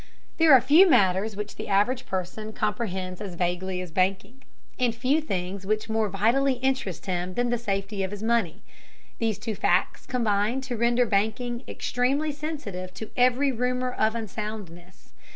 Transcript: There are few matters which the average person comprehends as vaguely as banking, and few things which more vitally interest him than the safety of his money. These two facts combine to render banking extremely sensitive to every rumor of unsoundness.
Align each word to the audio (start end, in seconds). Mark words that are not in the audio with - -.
There 0.39 0.51
are 0.51 0.59
few 0.61 0.89
matters 0.89 1.35
which 1.35 1.57
the 1.57 1.67
average 1.67 2.07
person 2.07 2.53
comprehends 2.53 3.21
as 3.21 3.35
vaguely 3.35 3.81
as 3.81 3.91
banking, 3.91 4.41
and 4.79 4.95
few 4.95 5.21
things 5.21 5.63
which 5.63 5.89
more 5.89 6.09
vitally 6.09 6.53
interest 6.53 7.05
him 7.05 7.35
than 7.35 7.51
the 7.51 7.57
safety 7.59 8.01
of 8.01 8.09
his 8.09 8.23
money. 8.23 8.63
These 9.19 9.37
two 9.37 9.53
facts 9.53 10.07
combine 10.07 10.61
to 10.61 10.75
render 10.75 11.05
banking 11.05 11.61
extremely 11.67 12.31
sensitive 12.31 12.95
to 12.95 13.11
every 13.15 13.51
rumor 13.51 13.91
of 13.93 14.15
unsoundness. 14.15 15.11